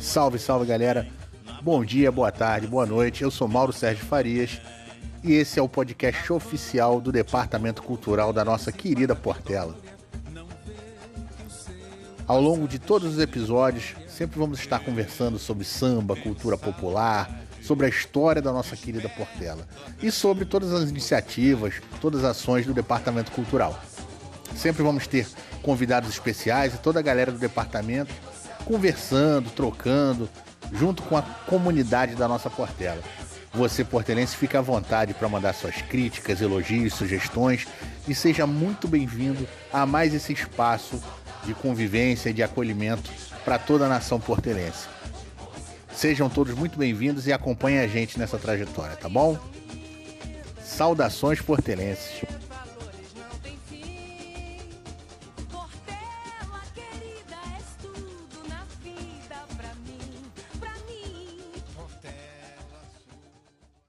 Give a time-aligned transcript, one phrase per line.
[0.00, 1.08] Salve, salve galera.
[1.62, 3.22] Bom dia, boa tarde, boa noite.
[3.22, 4.60] Eu sou Mauro Sérgio Farias
[5.24, 9.74] e esse é o podcast oficial do Departamento Cultural da nossa querida Portela.
[12.26, 17.86] Ao longo de todos os episódios, sempre vamos estar conversando sobre samba, cultura popular, sobre
[17.86, 19.66] a história da nossa querida Portela
[20.02, 23.80] e sobre todas as iniciativas, todas as ações do Departamento Cultural.
[24.54, 25.26] Sempre vamos ter
[25.62, 28.12] convidados especiais e toda a galera do departamento
[28.66, 30.28] conversando, trocando,
[30.72, 33.00] junto com a comunidade da nossa Portela.
[33.54, 37.66] Você, portelense, fica à vontade para mandar suas críticas, elogios, sugestões
[38.06, 41.02] e seja muito bem-vindo a mais esse espaço
[41.44, 43.10] de convivência e de acolhimento
[43.44, 44.88] para toda a nação portelense.
[45.90, 49.38] Sejam todos muito bem-vindos e acompanhem a gente nessa trajetória, tá bom?
[50.62, 52.22] Saudações portelenses.